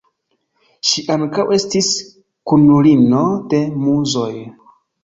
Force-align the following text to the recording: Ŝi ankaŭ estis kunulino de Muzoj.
Ŝi 0.91 1.03
ankaŭ 1.17 1.45
estis 1.59 1.91
kunulino 2.53 3.25
de 3.55 3.65
Muzoj. 3.85 4.33